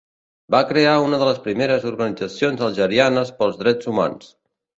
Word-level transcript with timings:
Va 0.53 0.61
crear 0.69 0.93
una 1.07 1.19
de 1.23 1.27
les 1.29 1.41
primeres 1.43 1.85
organitzacions 1.89 2.65
algerianes 2.69 3.35
pels 3.43 3.61
drets 3.61 3.93
humans. 3.95 4.35